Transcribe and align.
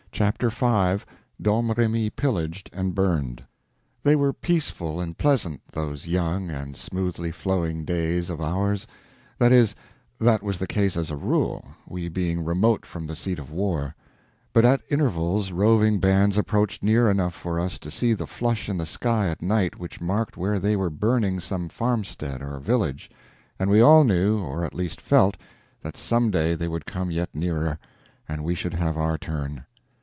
Chapter 0.13 0.51
5 0.51 1.03
Domremy 1.41 2.11
Pillaged 2.11 2.69
and 2.73 2.93
Burned 2.93 3.43
THEY 4.03 4.15
WERE 4.15 4.33
peaceful 4.33 4.99
and 4.99 5.17
pleasant, 5.17 5.61
those 5.71 6.05
young 6.05 6.51
and 6.51 6.77
smoothly 6.77 7.31
flowing 7.31 7.85
days 7.85 8.29
of 8.29 8.39
ours; 8.39 8.85
that 9.39 9.51
is, 9.51 9.73
that 10.19 10.43
was 10.43 10.59
the 10.59 10.67
case 10.67 10.95
as 10.95 11.09
a 11.09 11.15
rule, 11.15 11.65
we 11.87 12.07
being 12.07 12.45
remote 12.45 12.85
from 12.85 13.07
the 13.07 13.15
seat 13.15 13.39
of 13.39 13.51
war; 13.51 13.95
but 14.53 14.63
at 14.65 14.81
intervals 14.91 15.51
roving 15.51 15.99
bands 15.99 16.37
approached 16.37 16.83
near 16.83 17.09
enough 17.09 17.33
for 17.33 17.59
us 17.59 17.79
to 17.79 17.89
see 17.89 18.13
the 18.13 18.27
flush 18.27 18.69
in 18.69 18.77
the 18.77 18.85
sky 18.85 19.27
at 19.27 19.41
night 19.41 19.79
which 19.79 20.01
marked 20.01 20.37
where 20.37 20.59
they 20.59 20.75
were 20.75 20.91
burning 20.91 21.39
some 21.39 21.67
farmstead 21.67 22.43
or 22.43 22.59
village, 22.59 23.09
and 23.57 23.71
we 23.71 23.81
all 23.81 24.03
knew, 24.03 24.37
or 24.37 24.65
at 24.65 24.75
least 24.75 25.01
felt, 25.01 25.35
that 25.81 25.97
some 25.97 26.29
day 26.29 26.53
they 26.53 26.67
would 26.67 26.85
come 26.85 27.09
yet 27.09 27.33
nearer, 27.33 27.79
and 28.29 28.43
we 28.43 28.53
should 28.53 28.75
have 28.75 28.97
our 28.97 29.17
turn. 29.17 29.65